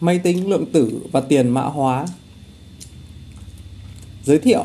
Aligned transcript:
Máy 0.00 0.18
tính, 0.18 0.48
lượng 0.50 0.66
tử 0.72 1.00
và 1.12 1.20
tiền 1.20 1.48
mã 1.48 1.62
hóa 1.62 2.06
Giới 4.24 4.38
thiệu 4.38 4.64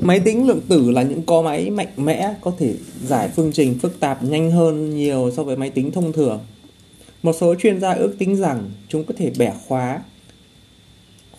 Máy 0.00 0.20
tính, 0.20 0.46
lượng 0.46 0.60
tử 0.68 0.90
là 0.90 1.02
những 1.02 1.22
co 1.22 1.42
máy 1.42 1.70
mạnh 1.70 1.92
mẽ, 1.96 2.34
có 2.40 2.52
thể 2.58 2.74
giải 3.02 3.28
phương 3.36 3.52
trình 3.52 3.78
phức 3.78 4.00
tạp 4.00 4.22
nhanh 4.22 4.50
hơn 4.50 4.96
nhiều 4.96 5.30
so 5.36 5.42
với 5.42 5.56
máy 5.56 5.70
tính 5.70 5.92
thông 5.92 6.12
thường. 6.12 6.40
Một 7.22 7.32
số 7.40 7.54
chuyên 7.54 7.80
gia 7.80 7.92
ước 7.92 8.14
tính 8.18 8.36
rằng 8.36 8.70
chúng 8.88 9.04
có 9.04 9.14
thể 9.18 9.32
bẻ 9.38 9.52
khóa 9.68 10.02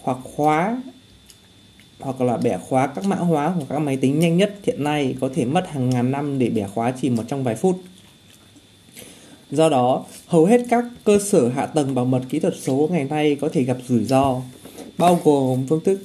hoặc 0.02 0.18
khóa 0.36 0.82
hoặc 2.00 2.22
là 2.22 2.38
bẻ 2.38 2.58
khóa 2.70 2.88
các 2.88 3.06
mã 3.06 3.16
hóa 3.16 3.56
của 3.60 3.66
các 3.70 3.80
máy 3.80 3.98
tính 3.98 4.20
nhanh 4.20 4.38
nhất 4.38 4.56
hiện 4.64 4.84
nay, 4.84 5.16
có 5.22 5.30
thể 5.36 5.46
mất 5.46 5.68
hàng 5.70 5.90
ngàn 5.90 6.12
năm 6.12 6.40
để 6.40 6.50
bẻ 6.50 6.68
khóa 6.68 6.94
chỉ 7.02 7.10
một 7.10 7.24
trong 7.28 7.44
vài 7.44 7.56
phút. 7.56 7.82
Do 9.52 9.70
đó, 9.70 10.06
hầu 10.28 10.46
hết 10.46 10.62
các 10.70 10.86
cơ 11.04 11.20
sở 11.20 11.50
hạ 11.50 11.66
tầng 11.66 11.96
bảo 11.96 12.06
mật 12.06 12.22
kỹ 12.30 12.40
thuật 12.40 12.54
số 12.62 12.90
ngày 12.92 13.04
nay 13.04 13.38
có 13.42 13.50
thể 13.50 13.64
gặp 13.64 13.78
rủi 13.88 14.04
ro, 14.04 14.42
bao 14.98 15.20
gồm 15.24 15.66
phương 15.70 15.84
thức 15.84 16.00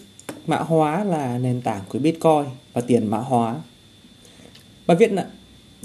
mã 0.47 0.57
hóa 0.57 1.05
là 1.05 1.39
nền 1.39 1.61
tảng 1.61 1.83
của 1.89 1.99
Bitcoin 1.99 2.45
và 2.73 2.81
tiền 2.81 3.07
mã 3.07 3.19
hóa. 3.19 3.57
Bài 4.87 4.97
viết 4.97 5.13
này, 5.13 5.25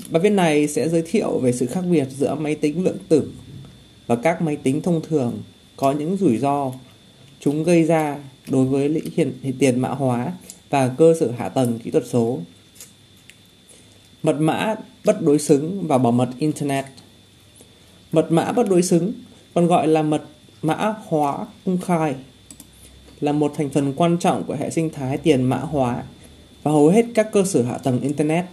bài 0.10 0.22
viết 0.22 0.30
này 0.30 0.68
sẽ 0.68 0.90
giới 0.90 1.02
thiệu 1.02 1.40
về 1.40 1.52
sự 1.52 1.66
khác 1.66 1.84
biệt 1.92 2.08
giữa 2.10 2.36
máy 2.36 2.56
tính 2.56 2.84
lượng 2.84 2.98
tử 3.10 3.32
và 4.08 4.16
các 4.16 4.42
máy 4.42 4.56
tính 4.56 4.82
thông 4.82 5.02
thường 5.02 5.42
có 5.76 5.92
những 5.92 6.18
rủi 6.18 6.38
ro 6.38 6.72
chúng 7.40 7.64
gây 7.64 7.84
ra 7.84 8.18
đối 8.50 8.66
với 8.66 9.02
hiện, 9.16 9.34
hiện 9.42 9.56
tiền 9.60 9.80
mã 9.80 9.90
hóa 9.90 10.34
và 10.70 10.88
cơ 10.88 11.14
sở 11.20 11.32
hạ 11.38 11.50
tầng 11.50 11.80
kỹ 11.84 11.92
thuật 11.92 12.04
số. 12.08 12.40
Mật 14.24 14.36
mã 14.40 14.76
bất 15.06 15.22
đối 15.22 15.40
xứng 15.40 15.88
và 15.88 15.98
bảo 15.98 16.12
mật 16.12 16.30
Internet 16.40 16.86
Mật 18.16 18.32
mã 18.32 18.52
bất 18.52 18.70
đối 18.70 18.82
xứng, 18.82 19.14
còn 19.54 19.68
gọi 19.68 19.88
là 19.88 20.02
mật 20.02 20.24
mã 20.62 20.94
hóa 21.08 21.46
công 21.66 21.78
khai, 21.78 22.16
là 23.20 23.32
một 23.32 23.54
thành 23.56 23.70
phần 23.70 23.94
quan 23.94 24.18
trọng 24.18 24.44
của 24.44 24.56
hệ 24.56 24.70
sinh 24.70 24.90
thái 24.90 25.18
tiền 25.18 25.44
mã 25.44 25.58
hóa 25.58 26.04
và 26.64 26.72
hầu 26.72 26.90
hết 26.90 27.06
các 27.16 27.32
cơ 27.32 27.44
sở 27.44 27.64
hạ 27.64 27.78
tầng 27.78 28.02
Internet. 28.02 28.46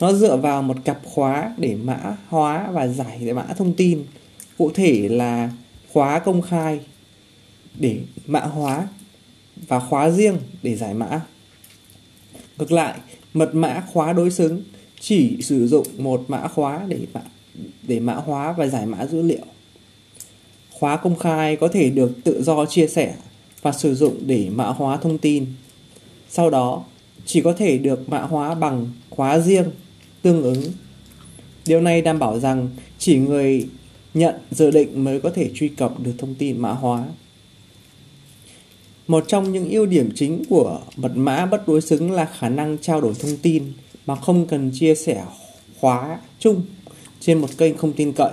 Nó 0.00 0.12
dựa 0.12 0.36
vào 0.36 0.62
một 0.62 0.76
cặp 0.84 1.00
khóa 1.04 1.54
để 1.58 1.74
mã 1.74 2.16
hóa 2.28 2.70
và 2.70 2.86
giải 2.86 3.32
mã 3.34 3.42
thông 3.42 3.74
tin, 3.74 4.04
cụ 4.58 4.70
thể 4.74 5.08
là 5.08 5.50
khóa 5.92 6.18
công 6.18 6.42
khai 6.42 6.80
để 7.78 8.00
mã 8.26 8.40
hóa 8.40 8.88
và 9.68 9.80
khóa 9.80 10.10
riêng 10.10 10.36
để 10.62 10.76
giải 10.76 10.94
mã. 10.94 11.20
Ngược 12.58 12.72
lại, 12.72 12.98
mật 13.34 13.54
mã 13.54 13.82
khóa 13.92 14.12
đối 14.12 14.30
xứng 14.30 14.62
chỉ 15.00 15.42
sử 15.42 15.68
dụng 15.68 15.86
một 15.98 16.24
mã 16.28 16.48
khóa 16.48 16.84
để 16.88 16.98
mã 17.14 17.20
để 17.82 18.00
mã 18.00 18.14
hóa 18.14 18.52
và 18.52 18.66
giải 18.66 18.86
mã 18.86 19.06
dữ 19.06 19.22
liệu. 19.22 19.44
Khóa 20.72 20.96
công 20.96 21.18
khai 21.18 21.56
có 21.56 21.68
thể 21.68 21.90
được 21.90 22.12
tự 22.24 22.42
do 22.42 22.66
chia 22.66 22.86
sẻ 22.86 23.14
và 23.62 23.72
sử 23.72 23.94
dụng 23.94 24.16
để 24.26 24.48
mã 24.50 24.66
hóa 24.66 24.96
thông 24.96 25.18
tin. 25.18 25.46
Sau 26.28 26.50
đó, 26.50 26.84
chỉ 27.26 27.40
có 27.40 27.52
thể 27.52 27.78
được 27.78 28.08
mã 28.08 28.22
hóa 28.22 28.54
bằng 28.54 28.86
khóa 29.10 29.38
riêng 29.38 29.70
tương 30.22 30.42
ứng. 30.42 30.62
Điều 31.66 31.80
này 31.80 32.02
đảm 32.02 32.18
bảo 32.18 32.40
rằng 32.40 32.68
chỉ 32.98 33.18
người 33.18 33.68
nhận 34.14 34.34
dự 34.50 34.70
định 34.70 35.04
mới 35.04 35.20
có 35.20 35.30
thể 35.30 35.50
truy 35.54 35.68
cập 35.68 36.00
được 36.00 36.12
thông 36.18 36.34
tin 36.34 36.58
mã 36.58 36.72
hóa. 36.72 37.08
Một 39.06 39.24
trong 39.28 39.52
những 39.52 39.70
ưu 39.70 39.86
điểm 39.86 40.10
chính 40.14 40.44
của 40.48 40.80
mật 40.96 41.12
mã 41.14 41.46
bất 41.46 41.68
đối 41.68 41.80
xứng 41.80 42.12
là 42.12 42.24
khả 42.24 42.48
năng 42.48 42.78
trao 42.78 43.00
đổi 43.00 43.14
thông 43.14 43.36
tin 43.42 43.72
mà 44.06 44.16
không 44.16 44.46
cần 44.46 44.70
chia 44.74 44.94
sẻ 44.94 45.24
khóa 45.80 46.20
chung 46.38 46.62
trên 47.20 47.38
một 47.38 47.48
kênh 47.58 47.76
không 47.76 47.92
tin 47.92 48.12
cậy. 48.12 48.32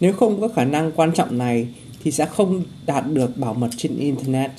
Nếu 0.00 0.12
không 0.12 0.40
có 0.40 0.48
khả 0.48 0.64
năng 0.64 0.92
quan 0.92 1.12
trọng 1.14 1.38
này 1.38 1.66
thì 2.02 2.10
sẽ 2.10 2.26
không 2.26 2.62
đạt 2.86 3.04
được 3.12 3.36
bảo 3.36 3.54
mật 3.54 3.70
trên 3.76 3.98
Internet. 3.98 4.50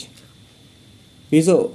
Ví 1.30 1.42
dụ, 1.42 1.70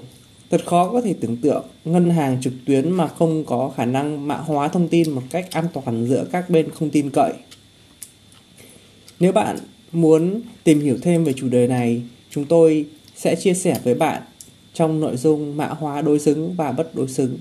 thật 0.50 0.66
khó 0.66 0.92
có 0.92 1.00
thể 1.00 1.14
tưởng 1.20 1.36
tượng 1.36 1.64
ngân 1.84 2.10
hàng 2.10 2.40
trực 2.40 2.52
tuyến 2.66 2.90
mà 2.90 3.08
không 3.08 3.44
có 3.44 3.72
khả 3.76 3.84
năng 3.84 4.28
mã 4.28 4.36
hóa 4.36 4.68
thông 4.68 4.88
tin 4.88 5.10
một 5.10 5.22
cách 5.30 5.50
an 5.50 5.66
toàn 5.72 6.06
giữa 6.06 6.24
các 6.32 6.50
bên 6.50 6.70
không 6.70 6.90
tin 6.90 7.10
cậy. 7.10 7.32
Nếu 9.20 9.32
bạn 9.32 9.58
muốn 9.92 10.42
tìm 10.64 10.80
hiểu 10.80 10.98
thêm 11.02 11.24
về 11.24 11.32
chủ 11.32 11.48
đề 11.48 11.66
này, 11.66 12.02
chúng 12.30 12.44
tôi 12.44 12.86
sẽ 13.16 13.36
chia 13.36 13.54
sẻ 13.54 13.80
với 13.84 13.94
bạn 13.94 14.22
trong 14.74 15.00
nội 15.00 15.16
dung 15.16 15.56
mã 15.56 15.66
hóa 15.66 16.02
đối 16.02 16.18
xứng 16.18 16.54
và 16.54 16.72
bất 16.72 16.94
đối 16.94 17.08
xứng. 17.08 17.38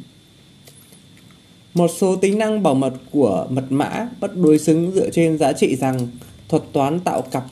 Một 1.80 1.92
số 1.98 2.16
tính 2.16 2.38
năng 2.38 2.64
bảo 2.64 2.76
mật 2.76 2.94
của 3.12 3.48
mật 3.50 3.66
mã 3.70 4.10
bất 4.20 4.38
đối 4.38 4.60
xứng 4.60 4.92
dựa 4.92 5.10
trên 5.10 5.38
giá 5.38 5.54
trị 5.54 5.76
rằng 5.76 6.08
thuật 6.50 6.64
toán 6.72 7.00
tạo 7.00 7.22
cặp 7.22 7.46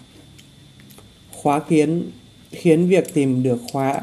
khóa 1.31 1.59
khiến 1.67 2.11
khiến 2.51 2.88
việc 2.88 3.13
tìm 3.13 3.43
được 3.43 3.57
khóa 3.71 4.01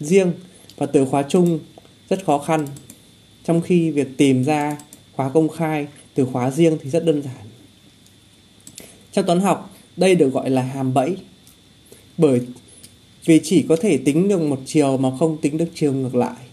riêng 0.00 0.32
và 0.76 0.86
từ 0.86 1.04
khóa 1.04 1.22
chung 1.28 1.58
rất 2.08 2.24
khó 2.24 2.38
khăn. 2.38 2.66
Trong 3.44 3.60
khi 3.60 3.90
việc 3.90 4.08
tìm 4.16 4.44
ra 4.44 4.76
khóa 5.16 5.28
công 5.28 5.48
khai 5.48 5.86
từ 6.14 6.24
khóa 6.24 6.50
riêng 6.50 6.78
thì 6.82 6.90
rất 6.90 7.04
đơn 7.04 7.22
giản. 7.22 7.46
Trong 9.12 9.26
toán 9.26 9.40
học, 9.40 9.76
đây 9.96 10.14
được 10.14 10.28
gọi 10.32 10.50
là 10.50 10.62
hàm 10.62 10.94
bẫy. 10.94 11.16
Bởi 12.18 12.40
vì 13.24 13.40
chỉ 13.44 13.64
có 13.68 13.76
thể 13.76 13.98
tính 13.98 14.28
được 14.28 14.40
một 14.40 14.60
chiều 14.66 14.96
mà 14.96 15.10
không 15.18 15.38
tính 15.40 15.56
được 15.56 15.68
chiều 15.74 15.92
ngược 15.92 16.14
lại. 16.14 16.49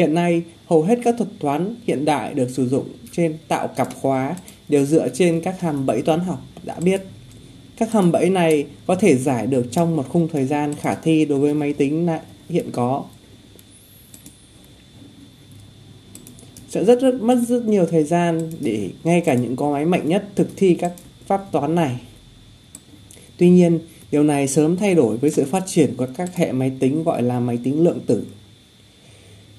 Hiện 0.00 0.14
nay, 0.14 0.42
hầu 0.66 0.82
hết 0.82 0.98
các 1.04 1.14
thuật 1.18 1.28
toán 1.40 1.74
hiện 1.86 2.04
đại 2.04 2.34
được 2.34 2.50
sử 2.50 2.68
dụng 2.68 2.88
trên 3.12 3.36
tạo 3.48 3.68
cặp 3.68 3.94
khóa 3.94 4.36
đều 4.68 4.86
dựa 4.86 5.08
trên 5.08 5.40
các 5.40 5.60
hàm 5.60 5.86
bẫy 5.86 6.02
toán 6.02 6.20
học 6.20 6.38
đã 6.64 6.80
biết. 6.80 7.02
Các 7.76 7.92
hàm 7.92 8.12
bẫy 8.12 8.30
này 8.30 8.66
có 8.86 8.94
thể 8.94 9.16
giải 9.16 9.46
được 9.46 9.66
trong 9.70 9.96
một 9.96 10.08
khung 10.08 10.28
thời 10.32 10.44
gian 10.44 10.74
khả 10.74 10.94
thi 10.94 11.24
đối 11.24 11.38
với 11.38 11.54
máy 11.54 11.72
tính 11.72 12.08
hiện 12.48 12.70
có. 12.72 13.04
Sẽ 16.68 16.84
rất, 16.84 17.00
rất 17.00 17.14
mất 17.14 17.38
rất 17.48 17.64
nhiều 17.64 17.86
thời 17.86 18.04
gian 18.04 18.50
để 18.60 18.90
ngay 19.04 19.20
cả 19.20 19.34
những 19.34 19.56
con 19.56 19.72
máy 19.72 19.84
mạnh 19.84 20.08
nhất 20.08 20.28
thực 20.34 20.48
thi 20.56 20.74
các 20.74 20.92
pháp 21.26 21.52
toán 21.52 21.74
này. 21.74 22.00
Tuy 23.36 23.50
nhiên, 23.50 23.78
điều 24.10 24.22
này 24.22 24.48
sớm 24.48 24.76
thay 24.76 24.94
đổi 24.94 25.16
với 25.16 25.30
sự 25.30 25.44
phát 25.44 25.62
triển 25.66 25.94
của 25.96 26.06
các 26.16 26.36
hệ 26.36 26.52
máy 26.52 26.72
tính 26.80 27.04
gọi 27.04 27.22
là 27.22 27.40
máy 27.40 27.58
tính 27.64 27.84
lượng 27.84 28.00
tử. 28.06 28.24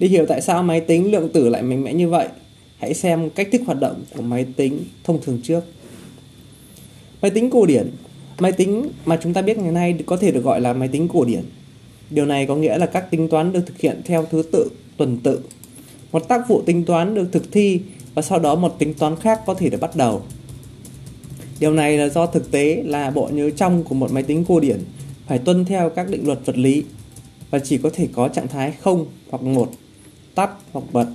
Để 0.01 0.07
hiểu 0.07 0.25
tại 0.25 0.41
sao 0.41 0.63
máy 0.63 0.81
tính 0.81 1.11
lượng 1.11 1.29
tử 1.29 1.49
lại 1.49 1.61
mạnh 1.61 1.83
mẽ 1.83 1.93
như 1.93 2.09
vậy, 2.09 2.27
hãy 2.77 2.93
xem 2.93 3.29
cách 3.29 3.47
thức 3.51 3.61
hoạt 3.65 3.79
động 3.79 4.03
của 4.15 4.21
máy 4.21 4.45
tính 4.55 4.79
thông 5.03 5.21
thường 5.21 5.39
trước. 5.43 5.63
Máy 7.21 7.31
tính 7.31 7.49
cổ 7.49 7.65
điển 7.65 7.91
Máy 8.39 8.51
tính 8.51 8.89
mà 9.05 9.19
chúng 9.23 9.33
ta 9.33 9.41
biết 9.41 9.57
ngày 9.57 9.71
nay 9.71 9.95
có 10.05 10.17
thể 10.17 10.31
được 10.31 10.43
gọi 10.43 10.61
là 10.61 10.73
máy 10.73 10.87
tính 10.87 11.07
cổ 11.07 11.25
điển. 11.25 11.43
Điều 12.09 12.25
này 12.25 12.45
có 12.45 12.55
nghĩa 12.55 12.77
là 12.77 12.85
các 12.85 13.11
tính 13.11 13.27
toán 13.29 13.53
được 13.53 13.61
thực 13.65 13.79
hiện 13.79 14.01
theo 14.05 14.25
thứ 14.31 14.43
tự 14.51 14.69
tuần 14.97 15.17
tự. 15.23 15.39
Một 16.11 16.27
tác 16.27 16.47
vụ 16.47 16.61
tính 16.61 16.85
toán 16.85 17.15
được 17.15 17.27
thực 17.31 17.51
thi 17.51 17.81
và 18.13 18.21
sau 18.21 18.39
đó 18.39 18.55
một 18.55 18.75
tính 18.79 18.93
toán 18.93 19.15
khác 19.15 19.41
có 19.45 19.53
thể 19.53 19.69
được 19.69 19.81
bắt 19.81 19.95
đầu. 19.95 20.21
Điều 21.59 21.73
này 21.73 21.97
là 21.97 22.09
do 22.09 22.25
thực 22.25 22.51
tế 22.51 22.83
là 22.85 23.11
bộ 23.11 23.29
nhớ 23.33 23.49
trong 23.49 23.83
của 23.83 23.95
một 23.95 24.11
máy 24.11 24.23
tính 24.23 24.45
cổ 24.47 24.59
điển 24.59 24.79
phải 25.27 25.37
tuân 25.37 25.65
theo 25.65 25.89
các 25.89 26.09
định 26.09 26.25
luật 26.25 26.39
vật 26.45 26.57
lý 26.57 26.83
và 27.51 27.59
chỉ 27.59 27.77
có 27.77 27.89
thể 27.93 28.07
có 28.13 28.27
trạng 28.27 28.47
thái 28.47 28.73
0 28.81 29.05
hoặc 29.29 29.43
1 29.43 29.71
tắt 30.35 30.49
hoặc 30.73 30.85
bật. 30.91 31.07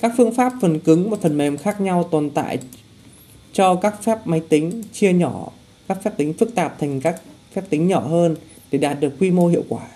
Các 0.00 0.12
phương 0.16 0.34
pháp 0.34 0.52
phần 0.60 0.80
cứng 0.80 1.10
và 1.10 1.16
phần 1.22 1.38
mềm 1.38 1.56
khác 1.56 1.80
nhau 1.80 2.08
tồn 2.10 2.30
tại 2.30 2.58
cho 3.52 3.74
các 3.74 4.02
phép 4.02 4.18
máy 4.24 4.42
tính 4.48 4.82
chia 4.92 5.12
nhỏ 5.12 5.50
các 5.90 6.02
phép 6.02 6.16
tính 6.16 6.32
phức 6.32 6.54
tạp 6.54 6.78
thành 6.78 7.00
các 7.00 7.22
phép 7.52 7.62
tính 7.70 7.88
nhỏ 7.88 8.00
hơn 8.00 8.36
để 8.70 8.78
đạt 8.78 9.00
được 9.00 9.12
quy 9.20 9.30
mô 9.30 9.46
hiệu 9.46 9.64
quả. 9.68 9.86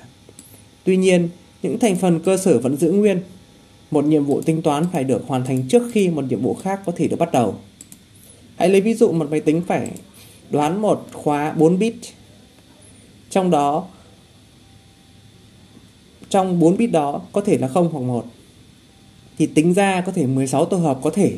Tuy 0.84 0.96
nhiên, 0.96 1.28
những 1.62 1.78
thành 1.78 1.96
phần 1.96 2.20
cơ 2.20 2.36
sở 2.36 2.58
vẫn 2.58 2.76
giữ 2.76 2.92
nguyên. 2.92 3.20
Một 3.90 4.04
nhiệm 4.04 4.24
vụ 4.24 4.42
tính 4.42 4.62
toán 4.62 4.84
phải 4.92 5.04
được 5.04 5.24
hoàn 5.26 5.44
thành 5.44 5.68
trước 5.68 5.82
khi 5.92 6.08
một 6.08 6.24
nhiệm 6.28 6.42
vụ 6.42 6.54
khác 6.54 6.80
có 6.86 6.92
thể 6.96 7.08
được 7.08 7.16
bắt 7.18 7.32
đầu. 7.32 7.54
Hãy 8.56 8.68
lấy 8.68 8.80
ví 8.80 8.94
dụ 8.94 9.12
một 9.12 9.30
máy 9.30 9.40
tính 9.40 9.62
phải 9.66 9.90
đoán 10.50 10.82
một 10.82 11.06
khóa 11.12 11.52
4 11.52 11.78
bit. 11.78 11.94
Trong 13.30 13.50
đó, 13.50 13.86
trong 16.34 16.60
4 16.60 16.76
bit 16.76 16.90
đó 16.92 17.20
có 17.32 17.40
thể 17.40 17.58
là 17.58 17.68
0 17.68 17.88
hoặc 17.92 18.00
1 18.00 18.24
thì 19.38 19.46
tính 19.46 19.74
ra 19.74 20.00
có 20.00 20.12
thể 20.12 20.26
16 20.26 20.64
tổ 20.64 20.76
hợp 20.76 20.98
có 21.02 21.10
thể. 21.10 21.32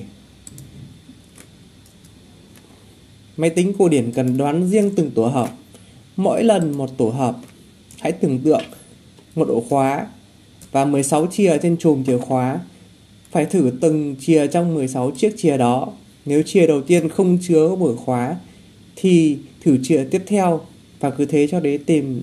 Máy 3.36 3.50
tính 3.50 3.72
cổ 3.78 3.88
điển 3.88 4.12
cần 4.12 4.36
đoán 4.36 4.70
riêng 4.70 4.90
từng 4.96 5.10
tổ 5.10 5.26
hợp. 5.26 5.50
Mỗi 6.16 6.44
lần 6.44 6.76
một 6.76 6.90
tổ 6.96 7.08
hợp, 7.08 7.36
hãy 7.98 8.12
tưởng 8.12 8.38
tượng 8.38 8.62
một 9.34 9.48
ổ 9.48 9.60
khóa 9.68 10.06
và 10.72 10.84
16 10.84 11.26
chìa 11.26 11.58
trên 11.62 11.76
chùm 11.76 12.04
chìa 12.04 12.18
khóa. 12.18 12.60
Phải 13.30 13.44
thử 13.44 13.72
từng 13.80 14.16
chìa 14.20 14.46
trong 14.46 14.74
16 14.74 15.10
chiếc 15.10 15.34
chìa 15.36 15.56
đó. 15.56 15.92
Nếu 16.24 16.42
chìa 16.42 16.66
đầu 16.66 16.82
tiên 16.82 17.08
không 17.08 17.38
chứa 17.42 17.76
mở 17.76 17.96
khóa 17.96 18.36
thì 18.96 19.38
thử 19.60 19.78
chìa 19.82 20.04
tiếp 20.10 20.22
theo 20.26 20.60
và 21.00 21.10
cứ 21.10 21.24
thế 21.24 21.46
cho 21.50 21.60
đến 21.60 21.84
tìm 21.84 22.22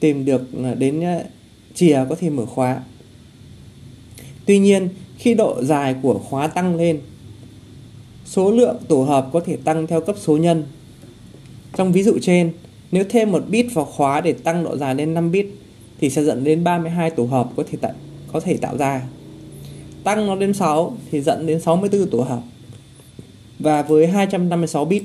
tìm 0.00 0.24
được 0.24 0.42
ờ, 0.62 0.74
đến 0.74 1.00
ờ, 1.00 1.24
chìa 1.74 1.98
có 2.08 2.14
thể 2.14 2.30
mở 2.30 2.46
khóa. 2.46 2.82
Tuy 4.46 4.58
nhiên, 4.58 4.88
khi 5.18 5.34
độ 5.34 5.64
dài 5.64 5.94
của 6.02 6.18
khóa 6.18 6.46
tăng 6.46 6.76
lên, 6.76 7.00
số 8.24 8.50
lượng 8.50 8.76
tổ 8.88 9.02
hợp 9.02 9.28
có 9.32 9.40
thể 9.40 9.56
tăng 9.56 9.86
theo 9.86 10.00
cấp 10.00 10.16
số 10.18 10.36
nhân. 10.36 10.64
Trong 11.76 11.92
ví 11.92 12.02
dụ 12.02 12.18
trên, 12.22 12.52
nếu 12.92 13.04
thêm 13.08 13.32
một 13.32 13.44
bit 13.48 13.66
vào 13.74 13.84
khóa 13.84 14.20
để 14.20 14.32
tăng 14.32 14.64
độ 14.64 14.76
dài 14.76 14.94
lên 14.94 15.14
5 15.14 15.30
bit 15.30 15.46
thì 16.00 16.10
sẽ 16.10 16.24
dẫn 16.24 16.44
đến 16.44 16.64
32 16.64 17.10
tổ 17.10 17.24
hợp 17.24 17.50
có 17.56 17.64
thể 17.70 17.78
tạo, 17.80 17.92
có 18.32 18.40
thể 18.40 18.56
tạo 18.56 18.76
ra. 18.76 19.02
Tăng 20.04 20.26
nó 20.26 20.34
lên 20.34 20.54
6 20.54 20.96
thì 21.10 21.20
dẫn 21.20 21.46
đến 21.46 21.60
64 21.60 22.10
tổ 22.10 22.20
hợp. 22.20 22.42
Và 23.58 23.82
với 23.82 24.06
256 24.06 24.84
bit, 24.84 25.02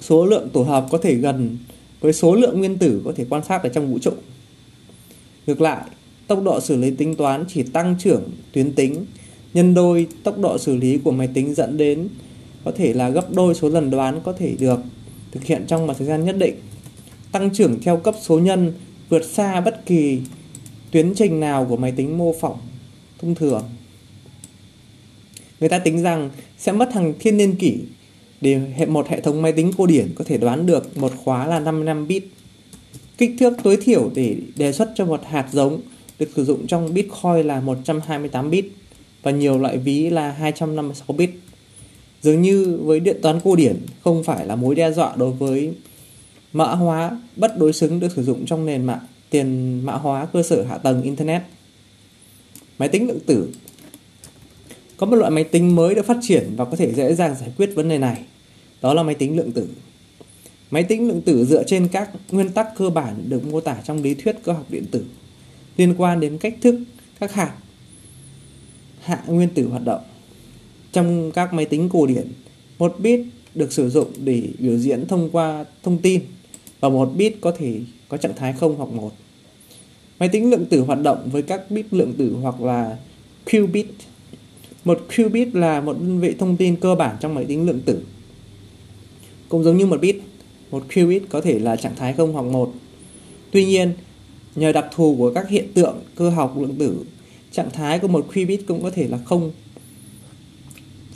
số 0.00 0.26
lượng 0.26 0.48
tổ 0.52 0.62
hợp 0.62 0.86
có 0.90 0.98
thể 0.98 1.14
gần 1.14 1.58
với 2.00 2.12
số 2.12 2.34
lượng 2.34 2.58
nguyên 2.58 2.78
tử 2.78 3.02
có 3.04 3.12
thể 3.16 3.24
quan 3.30 3.44
sát 3.44 3.62
ở 3.62 3.68
trong 3.68 3.92
vũ 3.92 3.98
trụ. 3.98 4.12
Ngược 5.46 5.60
lại, 5.60 5.84
tốc 6.26 6.42
độ 6.42 6.60
xử 6.60 6.76
lý 6.76 6.90
tính 6.90 7.16
toán 7.16 7.44
chỉ 7.48 7.62
tăng 7.62 7.96
trưởng 7.98 8.30
tuyến 8.52 8.72
tính 8.72 9.06
nhân 9.54 9.74
đôi 9.74 10.06
tốc 10.22 10.38
độ 10.38 10.58
xử 10.58 10.76
lý 10.76 10.98
của 10.98 11.10
máy 11.10 11.28
tính 11.34 11.54
dẫn 11.54 11.76
đến 11.76 12.08
có 12.64 12.72
thể 12.76 12.92
là 12.92 13.08
gấp 13.08 13.32
đôi 13.32 13.54
số 13.54 13.68
lần 13.68 13.90
đoán 13.90 14.20
có 14.24 14.32
thể 14.32 14.54
được 14.58 14.80
thực 15.32 15.44
hiện 15.44 15.64
trong 15.66 15.86
một 15.86 15.94
thời 15.98 16.06
gian 16.06 16.24
nhất 16.24 16.36
định. 16.38 16.54
Tăng 17.32 17.50
trưởng 17.54 17.82
theo 17.82 17.96
cấp 17.96 18.14
số 18.20 18.38
nhân 18.38 18.72
vượt 19.08 19.24
xa 19.24 19.60
bất 19.60 19.86
kỳ 19.86 20.20
tuyến 20.90 21.14
trình 21.14 21.40
nào 21.40 21.66
của 21.68 21.76
máy 21.76 21.92
tính 21.96 22.18
mô 22.18 22.34
phỏng 22.40 22.58
thông 23.20 23.34
thường. 23.34 23.62
Người 25.60 25.68
ta 25.68 25.78
tính 25.78 26.02
rằng 26.02 26.30
sẽ 26.58 26.72
mất 26.72 26.92
hàng 26.92 27.14
thiên 27.18 27.36
niên 27.36 27.56
kỷ 27.56 27.78
để 28.40 28.60
một 28.88 29.08
hệ 29.08 29.20
thống 29.20 29.42
máy 29.42 29.52
tính 29.52 29.72
cổ 29.76 29.86
điển 29.86 30.12
có 30.14 30.24
thể 30.24 30.38
đoán 30.38 30.66
được 30.66 30.98
một 30.98 31.12
khóa 31.24 31.46
là 31.46 31.60
55 31.60 32.06
bit. 32.06 32.24
Kích 33.18 33.34
thước 33.38 33.52
tối 33.62 33.76
thiểu 33.76 34.10
để 34.14 34.36
đề 34.56 34.72
xuất 34.72 34.92
cho 34.94 35.06
một 35.06 35.20
hạt 35.24 35.48
giống 35.52 35.80
được 36.18 36.28
sử 36.36 36.44
dụng 36.44 36.66
trong 36.66 36.94
Bitcoin 36.94 37.46
là 37.46 37.60
128 37.60 38.50
bit 38.50 38.64
và 39.22 39.30
nhiều 39.30 39.58
loại 39.58 39.78
ví 39.78 40.10
là 40.10 40.32
256 40.32 41.16
bit. 41.16 41.30
Dường 42.22 42.42
như 42.42 42.78
với 42.82 43.00
điện 43.00 43.16
toán 43.22 43.40
cổ 43.44 43.56
điển, 43.56 43.76
không 44.02 44.24
phải 44.24 44.46
là 44.46 44.56
mối 44.56 44.74
đe 44.74 44.92
dọa 44.92 45.16
đối 45.16 45.32
với 45.32 45.74
mã 46.52 46.64
hóa 46.64 47.20
bất 47.36 47.58
đối 47.58 47.72
xứng 47.72 48.00
được 48.00 48.12
sử 48.16 48.22
dụng 48.22 48.46
trong 48.46 48.66
nền 48.66 48.84
mạng, 48.84 49.06
tiền 49.30 49.80
mã 49.84 49.92
hóa 49.92 50.26
cơ 50.32 50.42
sở 50.42 50.62
hạ 50.62 50.78
tầng 50.78 51.02
Internet. 51.02 51.42
Máy 52.78 52.88
tính 52.88 53.08
lượng 53.08 53.20
tử 53.26 53.48
Có 54.96 55.06
một 55.06 55.16
loại 55.16 55.30
máy 55.30 55.44
tính 55.44 55.76
mới 55.76 55.94
được 55.94 56.06
phát 56.06 56.16
triển 56.22 56.50
và 56.56 56.64
có 56.64 56.76
thể 56.76 56.94
dễ 56.94 57.14
dàng 57.14 57.34
giải 57.40 57.52
quyết 57.56 57.70
vấn 57.74 57.88
đề 57.88 57.98
này. 57.98 58.20
Đó 58.82 58.94
là 58.94 59.02
máy 59.02 59.14
tính 59.14 59.36
lượng 59.36 59.52
tử. 59.52 59.68
Máy 60.74 60.84
tính 60.84 61.08
lượng 61.08 61.22
tử 61.22 61.44
dựa 61.44 61.64
trên 61.64 61.88
các 61.88 62.10
nguyên 62.30 62.48
tắc 62.48 62.66
cơ 62.76 62.90
bản 62.90 63.24
được 63.28 63.46
mô 63.46 63.60
tả 63.60 63.76
trong 63.84 64.02
lý 64.02 64.14
thuyết 64.14 64.36
cơ 64.42 64.52
học 64.52 64.66
điện 64.68 64.84
tử 64.90 65.04
liên 65.76 65.94
quan 65.98 66.20
đến 66.20 66.38
cách 66.38 66.54
thức 66.60 66.80
các 67.20 67.34
hạt 67.34 67.54
hạ 69.00 69.22
nguyên 69.26 69.48
tử 69.48 69.68
hoạt 69.68 69.84
động. 69.84 70.00
Trong 70.92 71.32
các 71.32 71.54
máy 71.54 71.64
tính 71.64 71.88
cổ 71.88 72.06
điển, 72.06 72.28
một 72.78 72.96
bit 72.98 73.20
được 73.54 73.72
sử 73.72 73.90
dụng 73.90 74.12
để 74.24 74.42
biểu 74.58 74.78
diễn 74.78 75.06
thông 75.06 75.30
qua 75.30 75.64
thông 75.82 75.98
tin 75.98 76.20
và 76.80 76.88
một 76.88 77.12
bit 77.16 77.34
có 77.40 77.52
thể 77.58 77.80
có 78.08 78.16
trạng 78.16 78.36
thái 78.36 78.52
0 78.52 78.76
hoặc 78.76 78.88
1. 78.88 79.12
Máy 80.18 80.28
tính 80.28 80.50
lượng 80.50 80.66
tử 80.66 80.80
hoạt 80.80 81.02
động 81.02 81.28
với 81.32 81.42
các 81.42 81.70
bit 81.70 81.86
lượng 81.90 82.12
tử 82.18 82.36
hoặc 82.42 82.60
là 82.60 82.96
qubit. 83.52 83.86
Một 84.84 85.06
qubit 85.16 85.54
là 85.54 85.80
một 85.80 85.96
đơn 86.00 86.20
vị 86.20 86.34
thông 86.38 86.56
tin 86.56 86.76
cơ 86.76 86.94
bản 86.94 87.16
trong 87.20 87.34
máy 87.34 87.44
tính 87.44 87.66
lượng 87.66 87.80
tử. 87.84 88.02
Cũng 89.48 89.64
giống 89.64 89.76
như 89.76 89.86
một 89.86 90.00
bit, 90.00 90.16
một 90.70 90.84
qubit 90.94 91.22
có 91.28 91.40
thể 91.40 91.58
là 91.58 91.76
trạng 91.76 91.96
thái 91.96 92.12
0 92.12 92.32
hoặc 92.32 92.42
1. 92.42 92.72
Tuy 93.50 93.64
nhiên, 93.64 93.92
nhờ 94.54 94.72
đặc 94.72 94.86
thù 94.94 95.14
của 95.18 95.32
các 95.34 95.48
hiện 95.48 95.72
tượng 95.74 96.00
cơ 96.16 96.30
học 96.30 96.54
lượng 96.58 96.76
tử, 96.78 97.04
trạng 97.52 97.70
thái 97.70 97.98
của 97.98 98.08
một 98.08 98.26
qubit 98.34 98.60
cũng 98.66 98.82
có 98.82 98.90
thể 98.90 99.08
là 99.08 99.18
0 99.24 99.52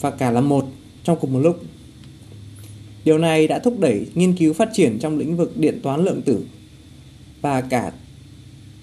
và 0.00 0.10
cả 0.10 0.30
là 0.30 0.40
một 0.40 0.66
trong 1.04 1.18
cùng 1.20 1.32
một 1.32 1.38
lúc. 1.38 1.60
Điều 3.04 3.18
này 3.18 3.48
đã 3.48 3.58
thúc 3.58 3.80
đẩy 3.80 4.06
nghiên 4.14 4.36
cứu 4.36 4.52
phát 4.52 4.68
triển 4.72 4.98
trong 4.98 5.18
lĩnh 5.18 5.36
vực 5.36 5.56
điện 5.56 5.80
toán 5.82 6.04
lượng 6.04 6.22
tử 6.22 6.44
và 7.40 7.60
cả 7.60 7.92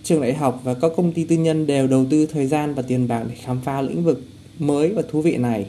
trường 0.03 0.21
đại 0.21 0.33
học 0.33 0.61
và 0.63 0.73
các 0.73 0.91
công 0.97 1.11
ty 1.11 1.23
tư 1.23 1.35
nhân 1.37 1.67
đều 1.67 1.87
đầu 1.87 2.05
tư 2.09 2.25
thời 2.25 2.47
gian 2.47 2.73
và 2.73 2.81
tiền 2.81 3.07
bạc 3.07 3.23
để 3.29 3.35
khám 3.35 3.61
phá 3.61 3.81
lĩnh 3.81 4.03
vực 4.03 4.21
mới 4.59 4.89
và 4.89 5.01
thú 5.11 5.21
vị 5.21 5.37
này. 5.37 5.65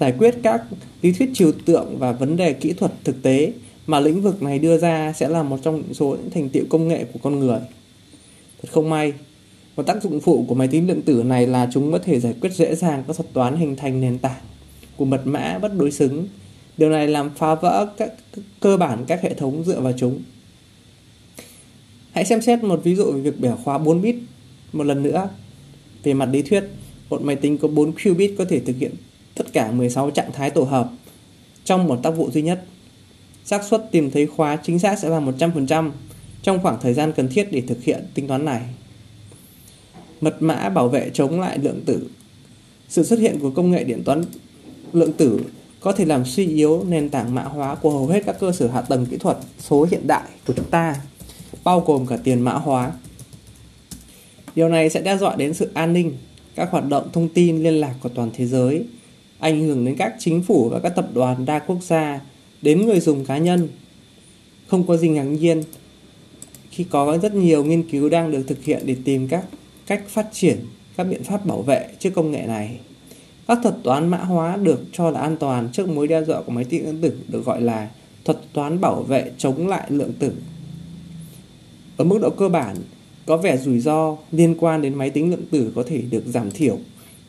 Giải 0.00 0.14
quyết 0.18 0.34
các 0.42 0.62
lý 1.02 1.12
thuyết 1.12 1.30
trừu 1.34 1.52
tượng 1.64 1.98
và 1.98 2.12
vấn 2.12 2.36
đề 2.36 2.52
kỹ 2.52 2.72
thuật 2.72 2.92
thực 3.04 3.22
tế 3.22 3.52
mà 3.86 4.00
lĩnh 4.00 4.22
vực 4.22 4.42
này 4.42 4.58
đưa 4.58 4.78
ra 4.78 5.12
sẽ 5.12 5.28
là 5.28 5.42
một 5.42 5.58
trong 5.62 5.76
những 5.76 5.94
số 5.94 6.08
những 6.08 6.30
thành 6.30 6.48
tiệu 6.48 6.64
công 6.70 6.88
nghệ 6.88 7.04
của 7.12 7.18
con 7.22 7.38
người. 7.38 7.60
Thật 8.62 8.68
không 8.70 8.90
may, 8.90 9.12
một 9.76 9.82
tác 9.82 10.02
dụng 10.02 10.20
phụ 10.20 10.44
của 10.48 10.54
máy 10.54 10.68
tính 10.68 10.88
lượng 10.88 11.02
tử 11.02 11.22
này 11.22 11.46
là 11.46 11.68
chúng 11.72 11.92
có 11.92 11.98
thể 11.98 12.20
giải 12.20 12.34
quyết 12.40 12.52
dễ 12.52 12.74
dàng 12.74 13.04
các 13.06 13.16
thuật 13.16 13.32
toán 13.32 13.56
hình 13.56 13.76
thành 13.76 14.00
nền 14.00 14.18
tảng 14.18 14.40
của 14.96 15.04
mật 15.04 15.20
mã 15.24 15.58
bất 15.58 15.76
đối 15.76 15.90
xứng. 15.90 16.28
Điều 16.76 16.90
này 16.90 17.08
làm 17.08 17.30
phá 17.36 17.54
vỡ 17.54 17.86
các 17.96 18.12
cơ 18.60 18.76
bản 18.76 19.04
các 19.06 19.22
hệ 19.22 19.34
thống 19.34 19.64
dựa 19.64 19.80
vào 19.80 19.92
chúng. 19.96 20.22
Hãy 22.12 22.24
xem 22.24 22.42
xét 22.42 22.64
một 22.64 22.80
ví 22.84 22.94
dụ 22.94 23.12
về 23.12 23.20
việc 23.20 23.40
bẻ 23.40 23.50
khóa 23.64 23.78
4 23.78 24.02
bit 24.02 24.16
một 24.72 24.84
lần 24.84 25.02
nữa. 25.02 25.28
Về 26.02 26.14
mặt 26.14 26.28
lý 26.32 26.42
thuyết, 26.42 26.64
một 27.10 27.22
máy 27.22 27.36
tính 27.36 27.58
có 27.58 27.68
4 27.68 27.92
qubit 27.92 28.34
có 28.38 28.44
thể 28.44 28.60
thực 28.60 28.76
hiện 28.78 28.92
tất 29.34 29.52
cả 29.52 29.72
16 29.72 30.10
trạng 30.10 30.32
thái 30.32 30.50
tổ 30.50 30.62
hợp 30.62 30.90
trong 31.64 31.88
một 31.88 32.00
tác 32.02 32.10
vụ 32.10 32.30
duy 32.30 32.42
nhất 32.42 32.64
xác 33.44 33.64
suất 33.64 33.88
tìm 33.90 34.10
thấy 34.10 34.26
khóa 34.26 34.56
chính 34.56 34.78
xác 34.78 34.98
sẽ 34.98 35.08
là 35.08 35.20
100% 35.20 35.90
trong 36.42 36.62
khoảng 36.62 36.78
thời 36.80 36.94
gian 36.94 37.12
cần 37.12 37.28
thiết 37.28 37.52
để 37.52 37.62
thực 37.68 37.82
hiện 37.82 38.04
tính 38.14 38.28
toán 38.28 38.44
này. 38.44 38.62
Mật 40.20 40.42
mã 40.42 40.68
bảo 40.68 40.88
vệ 40.88 41.10
chống 41.14 41.40
lại 41.40 41.58
lượng 41.58 41.80
tử. 41.86 42.08
Sự 42.88 43.04
xuất 43.04 43.18
hiện 43.18 43.38
của 43.40 43.50
công 43.50 43.70
nghệ 43.70 43.84
điện 43.84 44.02
toán 44.04 44.24
lượng 44.92 45.12
tử 45.12 45.40
có 45.80 45.92
thể 45.92 46.04
làm 46.04 46.24
suy 46.24 46.46
yếu 46.46 46.84
nền 46.88 47.08
tảng 47.08 47.34
mã 47.34 47.42
hóa 47.42 47.74
của 47.74 47.90
hầu 47.90 48.06
hết 48.06 48.22
các 48.26 48.36
cơ 48.40 48.52
sở 48.52 48.68
hạ 48.68 48.80
tầng 48.80 49.06
kỹ 49.06 49.16
thuật 49.16 49.36
số 49.58 49.86
hiện 49.90 50.06
đại 50.06 50.22
của 50.46 50.52
chúng 50.56 50.70
ta, 50.70 50.96
bao 51.64 51.80
gồm 51.80 52.06
cả 52.06 52.16
tiền 52.24 52.40
mã 52.40 52.52
hóa. 52.52 52.92
Điều 54.54 54.68
này 54.68 54.90
sẽ 54.90 55.00
đe 55.00 55.16
dọa 55.16 55.36
đến 55.36 55.54
sự 55.54 55.70
an 55.74 55.92
ninh, 55.92 56.16
các 56.54 56.70
hoạt 56.70 56.88
động 56.88 57.08
thông 57.12 57.28
tin 57.28 57.62
liên 57.62 57.74
lạc 57.74 57.94
của 58.02 58.08
toàn 58.08 58.30
thế 58.34 58.46
giới, 58.46 58.84
ảnh 59.38 59.60
hưởng 59.60 59.84
đến 59.84 59.96
các 59.96 60.14
chính 60.18 60.42
phủ 60.42 60.68
và 60.68 60.78
các 60.78 60.88
tập 60.96 61.08
đoàn 61.14 61.44
đa 61.44 61.58
quốc 61.58 61.78
gia, 61.82 62.20
đến 62.62 62.86
người 62.86 63.00
dùng 63.00 63.24
cá 63.24 63.38
nhân. 63.38 63.68
Không 64.66 64.86
có 64.86 64.96
gì 64.96 65.08
ngạc 65.08 65.22
nhiên 65.22 65.62
khi 66.70 66.84
có 66.90 67.18
rất 67.22 67.34
nhiều 67.34 67.64
nghiên 67.64 67.90
cứu 67.90 68.08
đang 68.08 68.30
được 68.30 68.42
thực 68.46 68.64
hiện 68.64 68.82
để 68.84 68.96
tìm 69.04 69.28
các 69.28 69.44
cách 69.86 70.08
phát 70.08 70.26
triển 70.32 70.56
các 70.96 71.04
biện 71.04 71.24
pháp 71.24 71.46
bảo 71.46 71.62
vệ 71.62 71.88
trước 71.98 72.10
công 72.14 72.30
nghệ 72.30 72.46
này. 72.46 72.80
Các 73.48 73.58
thuật 73.62 73.74
toán 73.82 74.08
mã 74.08 74.18
hóa 74.18 74.56
được 74.56 74.80
cho 74.92 75.10
là 75.10 75.20
an 75.20 75.36
toàn 75.36 75.68
trước 75.72 75.88
mối 75.88 76.08
đe 76.08 76.24
dọa 76.24 76.42
của 76.42 76.52
máy 76.52 76.64
tính 76.64 76.84
lượng 76.84 77.00
tử 77.00 77.12
được 77.28 77.44
gọi 77.44 77.62
là 77.62 77.90
thuật 78.24 78.38
toán 78.52 78.80
bảo 78.80 79.02
vệ 79.02 79.30
chống 79.38 79.68
lại 79.68 79.86
lượng 79.88 80.12
tử. 80.18 80.32
Ở 81.96 82.04
mức 82.04 82.18
độ 82.22 82.30
cơ 82.30 82.48
bản, 82.48 82.76
có 83.26 83.36
vẻ 83.36 83.56
rủi 83.56 83.80
ro 83.80 84.16
liên 84.32 84.56
quan 84.58 84.82
đến 84.82 84.94
máy 84.94 85.10
tính 85.10 85.30
lượng 85.30 85.46
tử 85.50 85.72
có 85.74 85.82
thể 85.82 86.02
được 86.10 86.22
giảm 86.26 86.50
thiểu 86.50 86.78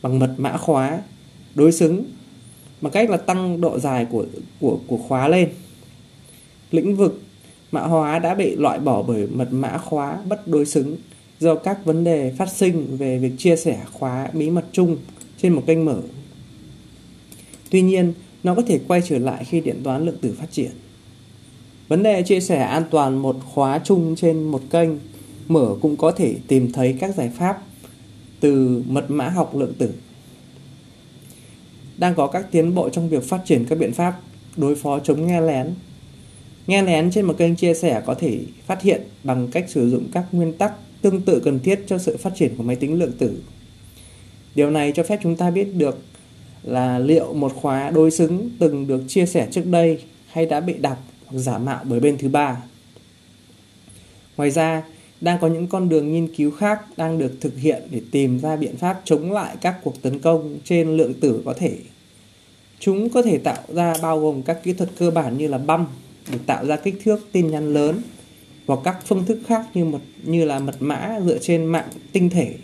bằng 0.01 0.19
mật 0.19 0.35
mã 0.37 0.57
khóa 0.57 1.01
đối 1.55 1.71
xứng 1.71 2.05
bằng 2.83 2.93
cách 2.93 3.09
là 3.09 3.17
tăng 3.17 3.61
độ 3.61 3.79
dài 3.79 4.05
của 4.05 4.25
của 4.59 4.79
của 4.87 4.97
khóa 4.97 5.27
lên. 5.27 5.49
Lĩnh 6.71 6.95
vực 6.95 7.21
mã 7.71 7.81
hóa 7.81 8.19
đã 8.19 8.35
bị 8.35 8.55
loại 8.55 8.79
bỏ 8.79 9.03
bởi 9.03 9.27
mật 9.27 9.47
mã 9.51 9.77
khóa 9.77 10.17
bất 10.29 10.47
đối 10.47 10.65
xứng 10.65 10.97
do 11.39 11.55
các 11.55 11.85
vấn 11.85 12.03
đề 12.03 12.33
phát 12.37 12.49
sinh 12.49 12.97
về 12.97 13.17
việc 13.17 13.31
chia 13.37 13.55
sẻ 13.55 13.79
khóa 13.93 14.29
bí 14.33 14.49
mật 14.49 14.65
chung 14.71 14.97
trên 15.37 15.53
một 15.53 15.63
kênh 15.67 15.85
mở. 15.85 16.01
Tuy 17.69 17.81
nhiên, 17.81 18.13
nó 18.43 18.55
có 18.55 18.61
thể 18.67 18.79
quay 18.87 19.01
trở 19.01 19.17
lại 19.19 19.45
khi 19.45 19.61
điện 19.61 19.81
toán 19.83 20.05
lượng 20.05 20.17
tử 20.21 20.35
phát 20.39 20.51
triển. 20.51 20.71
Vấn 21.87 22.03
đề 22.03 22.23
chia 22.23 22.39
sẻ 22.39 22.63
an 22.63 22.83
toàn 22.91 23.17
một 23.17 23.35
khóa 23.53 23.79
chung 23.83 24.15
trên 24.15 24.43
một 24.43 24.61
kênh 24.69 24.89
mở 25.47 25.75
cũng 25.81 25.97
có 25.97 26.11
thể 26.11 26.35
tìm 26.47 26.71
thấy 26.71 26.97
các 26.99 27.15
giải 27.15 27.31
pháp 27.37 27.61
từ 28.39 28.83
mật 28.87 29.05
mã 29.11 29.29
học 29.29 29.55
lượng 29.55 29.73
tử. 29.77 29.89
Đang 31.97 32.15
có 32.15 32.27
các 32.27 32.45
tiến 32.51 32.75
bộ 32.75 32.89
trong 32.89 33.09
việc 33.09 33.23
phát 33.23 33.41
triển 33.45 33.65
các 33.65 33.79
biện 33.79 33.93
pháp 33.93 34.19
đối 34.57 34.75
phó 34.75 34.99
chống 34.99 35.27
nghe 35.27 35.41
lén. 35.41 35.73
Nghe 36.67 36.81
lén 36.81 37.11
trên 37.11 37.25
một 37.25 37.37
kênh 37.37 37.55
chia 37.55 37.73
sẻ 37.73 38.01
có 38.05 38.13
thể 38.13 38.39
phát 38.65 38.81
hiện 38.81 39.01
bằng 39.23 39.47
cách 39.51 39.65
sử 39.67 39.89
dụng 39.89 40.07
các 40.11 40.25
nguyên 40.31 40.53
tắc 40.53 40.73
tương 41.01 41.21
tự 41.21 41.39
cần 41.39 41.59
thiết 41.59 41.79
cho 41.87 41.97
sự 41.97 42.17
phát 42.17 42.35
triển 42.35 42.55
của 42.57 42.63
máy 42.63 42.75
tính 42.75 42.99
lượng 42.99 43.11
tử. 43.17 43.41
Điều 44.55 44.71
này 44.71 44.91
cho 44.95 45.03
phép 45.03 45.19
chúng 45.23 45.35
ta 45.35 45.51
biết 45.51 45.75
được 45.75 45.99
là 46.63 46.99
liệu 46.99 47.33
một 47.33 47.53
khóa 47.55 47.89
đối 47.89 48.11
xứng 48.11 48.49
từng 48.59 48.87
được 48.87 49.03
chia 49.07 49.25
sẻ 49.25 49.47
trước 49.51 49.65
đây 49.65 49.99
hay 50.27 50.45
đã 50.45 50.59
bị 50.59 50.73
đọc 50.73 50.97
hoặc 51.25 51.37
giả 51.39 51.57
mạo 51.57 51.83
bởi 51.83 51.99
bên 51.99 52.17
thứ 52.17 52.29
ba. 52.29 52.57
Ngoài 54.37 54.51
ra, 54.51 54.83
đang 55.23 55.39
có 55.39 55.47
những 55.47 55.67
con 55.67 55.89
đường 55.89 56.13
nghiên 56.13 56.35
cứu 56.35 56.51
khác 56.51 56.81
đang 56.97 57.17
được 57.17 57.31
thực 57.41 57.57
hiện 57.57 57.83
để 57.91 58.01
tìm 58.11 58.39
ra 58.39 58.55
biện 58.55 58.77
pháp 58.77 59.01
chống 59.03 59.31
lại 59.31 59.55
các 59.61 59.75
cuộc 59.83 60.01
tấn 60.01 60.19
công 60.19 60.57
trên 60.63 60.97
lượng 60.97 61.13
tử 61.13 61.41
có 61.45 61.53
thể. 61.53 61.77
Chúng 62.79 63.09
có 63.09 63.21
thể 63.21 63.37
tạo 63.37 63.63
ra 63.67 63.93
bao 64.01 64.19
gồm 64.19 64.41
các 64.41 64.63
kỹ 64.63 64.73
thuật 64.73 64.89
cơ 64.97 65.11
bản 65.11 65.37
như 65.37 65.47
là 65.47 65.57
băm 65.57 65.87
để 66.31 66.37
tạo 66.45 66.65
ra 66.65 66.75
kích 66.75 66.95
thước 67.03 67.27
tin 67.31 67.51
nhắn 67.51 67.73
lớn, 67.73 68.01
hoặc 68.67 68.79
các 68.83 68.97
phương 69.05 69.25
thức 69.25 69.39
khác 69.47 69.65
như 69.73 69.85
một, 69.85 69.99
như 70.23 70.45
là 70.45 70.59
mật 70.59 70.75
mã 70.79 71.19
dựa 71.25 71.37
trên 71.37 71.65
mạng 71.65 71.87
tinh 72.11 72.29
thể. 72.29 72.55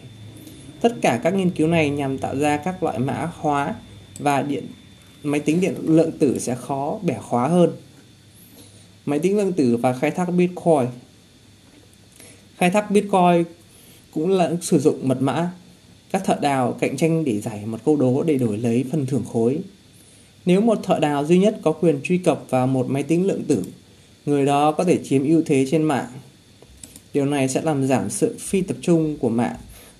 Tất 0.82 0.96
cả 1.02 1.20
các 1.24 1.34
nghiên 1.34 1.50
cứu 1.50 1.68
này 1.68 1.90
nhằm 1.90 2.18
tạo 2.18 2.36
ra 2.36 2.58
các 2.58 2.84
loại 2.84 3.00
mã 3.00 3.32
hóa 3.36 3.76
và 4.20 4.42
điện, 4.42 4.64
máy 5.24 5.40
tính 5.40 5.62
điện 5.62 5.76
lượng 5.84 6.12
tử 6.12 6.40
sẽ 6.40 6.56
khó 6.56 7.00
bẻ 7.02 7.18
khóa 7.22 7.48
hơn. 7.48 7.72
máy 9.06 9.20
tính 9.20 9.38
lượng 9.38 9.54
tử 9.54 9.78
và 9.78 9.94
khai 9.94 10.12
thác 10.12 10.26
Bitcoin. 10.26 10.88
Khai 12.60 12.70
thác 12.70 12.92
Bitcoin 12.92 13.44
cũng 14.12 14.30
là 14.30 14.52
sử 14.62 14.80
dụng 14.80 15.08
mật 15.08 15.22
mã. 15.22 15.52
Các 16.12 16.26
thợ 16.26 16.38
đào 16.42 16.78
cạnh 16.80 16.98
tranh 16.98 17.26
để 17.26 17.40
giải 17.40 17.66
một 17.66 17.78
câu 17.86 17.96
đố 17.96 18.24
để 18.24 18.38
đổi 18.38 18.58
lấy 18.58 18.86
phần 18.92 19.06
thưởng 19.06 19.24
khối. 19.34 19.60
Nếu 20.46 20.62
một 20.62 20.80
thợ 20.84 21.00
đào 21.00 21.26
duy 21.26 21.40
nhất 21.40 21.60
có 21.64 21.72
quyền 21.72 22.00
truy 22.04 22.18
cập 22.18 22.46
vào 22.50 22.68
một 22.68 22.90
máy 22.90 23.04
tính 23.04 23.28
lượng 23.28 23.44
tử, 23.44 23.64
người 24.26 24.46
đó 24.46 24.72
có 24.72 24.84
thể 24.84 25.00
chiếm 25.04 25.26
ưu 25.26 25.42
thế 25.46 25.66
trên 25.72 25.84
mạng. 25.84 26.08
Điều 27.14 27.26
này 27.26 27.50
sẽ 27.50 27.62
làm 27.62 27.88
giảm 27.88 28.10
sự 28.10 28.36
phi 28.40 28.62
tập 28.62 28.78
trung 28.82 29.18
của 29.18 29.30
mạng 29.30 29.56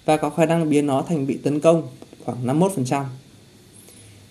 và 0.06 0.18
có 0.18 0.30
khả 0.30 0.46
năng 0.46 0.70
biến 0.70 0.88
nó 0.88 1.02
thành 1.02 1.28
bị 1.28 1.38
tấn 1.44 1.60
công 1.60 1.88
khoảng 2.26 2.48
51%. 2.48 3.04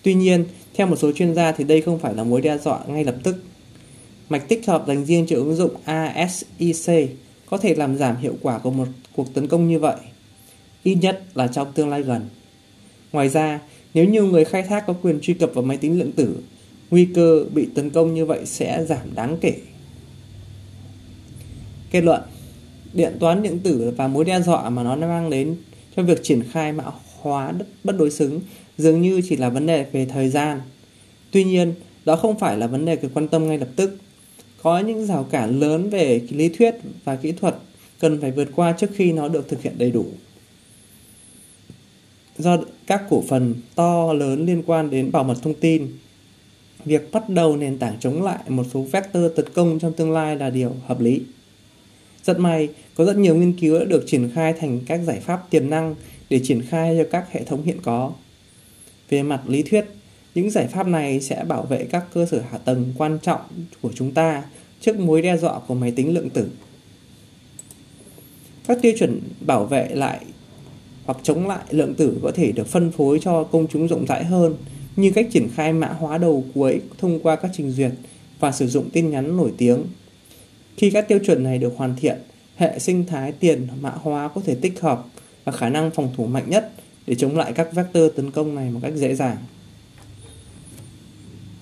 Tuy 0.03 0.13
nhiên, 0.13 0.45
theo 0.73 0.87
một 0.87 0.95
số 0.95 1.11
chuyên 1.11 1.35
gia 1.35 1.51
thì 1.51 1.63
đây 1.63 1.81
không 1.81 1.99
phải 1.99 2.15
là 2.15 2.23
mối 2.23 2.41
đe 2.41 2.57
dọa 2.57 2.79
ngay 2.87 3.03
lập 3.03 3.15
tức. 3.23 3.35
Mạch 4.29 4.47
tích 4.47 4.67
hợp 4.67 4.83
dành 4.87 5.05
riêng 5.05 5.25
cho 5.29 5.35
ứng 5.35 5.55
dụng 5.55 5.71
ASIC 5.83 7.09
có 7.49 7.57
thể 7.57 7.75
làm 7.75 7.97
giảm 7.97 8.17
hiệu 8.17 8.35
quả 8.41 8.59
của 8.59 8.71
một 8.71 8.87
cuộc 9.15 9.33
tấn 9.33 9.47
công 9.47 9.67
như 9.67 9.79
vậy, 9.79 9.95
ít 10.83 10.95
nhất 10.95 11.23
là 11.33 11.47
trong 11.47 11.71
tương 11.73 11.89
lai 11.89 12.01
gần. 12.01 12.29
Ngoài 13.11 13.29
ra, 13.29 13.59
nếu 13.93 14.05
nhiều 14.05 14.27
người 14.27 14.45
khai 14.45 14.63
thác 14.63 14.87
có 14.87 14.93
quyền 14.93 15.19
truy 15.21 15.33
cập 15.33 15.51
vào 15.53 15.63
máy 15.63 15.77
tính 15.77 15.99
lượng 15.99 16.11
tử, 16.11 16.37
nguy 16.91 17.05
cơ 17.15 17.45
bị 17.53 17.67
tấn 17.75 17.89
công 17.89 18.13
như 18.13 18.25
vậy 18.25 18.45
sẽ 18.45 18.85
giảm 18.85 19.15
đáng 19.15 19.37
kể. 19.41 19.53
Kết 21.91 22.01
luận 22.01 22.21
Điện 22.93 23.17
toán 23.19 23.43
điện 23.43 23.59
tử 23.63 23.93
và 23.97 24.07
mối 24.07 24.25
đe 24.25 24.41
dọa 24.41 24.69
mà 24.69 24.83
nó 24.83 24.95
mang 24.95 25.29
đến 25.29 25.55
cho 25.95 26.03
việc 26.03 26.23
triển 26.23 26.43
khai 26.51 26.73
mã 26.73 26.83
hóa 27.21 27.53
bất 27.83 27.97
đối 27.97 28.11
xứng 28.11 28.41
dường 28.77 29.01
như 29.01 29.21
chỉ 29.29 29.35
là 29.35 29.49
vấn 29.49 29.65
đề 29.65 29.85
về 29.91 30.05
thời 30.05 30.29
gian. 30.29 30.61
Tuy 31.31 31.43
nhiên, 31.43 31.73
đó 32.05 32.15
không 32.15 32.39
phải 32.39 32.57
là 32.57 32.67
vấn 32.67 32.85
đề 32.85 32.95
cần 32.95 33.11
quan 33.13 33.27
tâm 33.27 33.47
ngay 33.47 33.57
lập 33.57 33.67
tức. 33.75 33.97
Có 34.61 34.79
những 34.79 35.05
rào 35.05 35.23
cản 35.23 35.59
lớn 35.59 35.89
về 35.89 36.21
lý 36.29 36.49
thuyết 36.49 36.75
và 37.03 37.15
kỹ 37.15 37.31
thuật 37.31 37.55
cần 37.99 38.21
phải 38.21 38.31
vượt 38.31 38.49
qua 38.55 38.71
trước 38.71 38.89
khi 38.95 39.11
nó 39.11 39.27
được 39.27 39.49
thực 39.49 39.61
hiện 39.61 39.77
đầy 39.77 39.91
đủ. 39.91 40.05
Do 42.37 42.57
các 42.87 43.03
cổ 43.09 43.23
phần 43.27 43.55
to 43.75 44.13
lớn 44.13 44.45
liên 44.45 44.63
quan 44.65 44.89
đến 44.89 45.11
bảo 45.11 45.23
mật 45.23 45.35
thông 45.41 45.53
tin, 45.53 45.87
việc 46.85 47.11
bắt 47.11 47.29
đầu 47.29 47.57
nền 47.57 47.77
tảng 47.77 47.97
chống 47.99 48.23
lại 48.23 48.39
một 48.47 48.65
số 48.73 48.81
vector 48.81 49.23
tấn 49.35 49.45
công 49.53 49.79
trong 49.79 49.93
tương 49.93 50.11
lai 50.11 50.35
là 50.35 50.49
điều 50.49 50.75
hợp 50.87 51.01
lý. 51.01 51.21
Rất 52.23 52.39
may, 52.39 52.69
có 52.95 53.05
rất 53.05 53.17
nhiều 53.17 53.35
nghiên 53.35 53.53
cứu 53.53 53.79
đã 53.79 53.85
được 53.85 54.03
triển 54.07 54.31
khai 54.35 54.53
thành 54.53 54.79
các 54.85 54.99
giải 55.03 55.19
pháp 55.19 55.49
tiềm 55.49 55.69
năng 55.69 55.95
để 56.29 56.39
triển 56.43 56.61
khai 56.61 56.95
cho 56.97 57.09
các 57.11 57.31
hệ 57.31 57.43
thống 57.43 57.63
hiện 57.63 57.77
có. 57.81 58.11
Về 59.09 59.23
mặt 59.23 59.41
lý 59.47 59.63
thuyết, 59.63 59.85
những 60.39 60.49
giải 60.49 60.67
pháp 60.67 60.87
này 60.87 61.21
sẽ 61.21 61.43
bảo 61.47 61.63
vệ 61.63 61.85
các 61.91 62.05
cơ 62.13 62.25
sở 62.25 62.41
hạ 62.51 62.57
tầng 62.57 62.93
quan 62.97 63.19
trọng 63.21 63.41
của 63.81 63.91
chúng 63.95 64.11
ta 64.11 64.43
trước 64.81 64.99
mối 64.99 65.21
đe 65.21 65.37
dọa 65.37 65.59
của 65.67 65.73
máy 65.73 65.91
tính 65.91 66.13
lượng 66.13 66.29
tử. 66.29 66.49
Các 68.67 68.77
tiêu 68.81 68.91
chuẩn 68.99 69.21
bảo 69.41 69.65
vệ 69.65 69.89
lại 69.93 70.19
hoặc 71.05 71.17
chống 71.23 71.47
lại 71.47 71.59
lượng 71.69 71.95
tử 71.95 72.17
có 72.23 72.31
thể 72.31 72.51
được 72.51 72.67
phân 72.67 72.91
phối 72.91 73.19
cho 73.21 73.43
công 73.43 73.67
chúng 73.67 73.87
rộng 73.87 74.05
rãi 74.05 74.23
hơn 74.23 74.55
như 74.95 75.11
cách 75.11 75.27
triển 75.31 75.47
khai 75.55 75.73
mã 75.73 75.87
hóa 75.87 76.17
đầu 76.17 76.43
cuối 76.53 76.81
thông 76.97 77.19
qua 77.19 77.35
các 77.35 77.51
trình 77.53 77.71
duyệt 77.71 77.91
và 78.39 78.51
sử 78.51 78.67
dụng 78.67 78.89
tin 78.89 79.09
nhắn 79.09 79.37
nổi 79.37 79.53
tiếng. 79.57 79.83
Khi 80.77 80.89
các 80.91 81.07
tiêu 81.07 81.19
chuẩn 81.25 81.43
này 81.43 81.57
được 81.57 81.73
hoàn 81.77 81.95
thiện, 81.95 82.17
hệ 82.55 82.79
sinh 82.79 83.05
thái 83.05 83.31
tiền 83.31 83.67
mã 83.81 83.89
hóa 83.89 84.27
có 84.27 84.41
thể 84.45 84.55
tích 84.55 84.81
hợp 84.81 85.05
và 85.43 85.51
khả 85.51 85.69
năng 85.69 85.91
phòng 85.91 86.09
thủ 86.17 86.25
mạnh 86.25 86.49
nhất 86.49 86.71
để 87.07 87.15
chống 87.15 87.37
lại 87.37 87.53
các 87.53 87.73
vector 87.73 88.03
tấn 88.15 88.31
công 88.31 88.55
này 88.55 88.71
một 88.71 88.79
cách 88.83 88.93
dễ 88.95 89.15
dàng. 89.15 89.37